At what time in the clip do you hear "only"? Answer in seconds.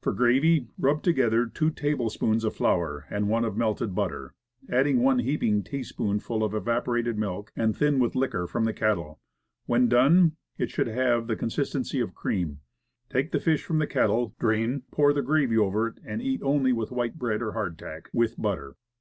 16.44-16.72